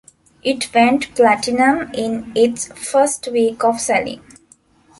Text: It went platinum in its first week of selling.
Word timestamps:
It 0.41 0.73
went 0.73 1.13
platinum 1.15 1.91
in 1.93 2.31
its 2.35 2.69
first 2.73 3.27
week 3.31 3.63
of 3.63 3.79
selling. 3.79 4.21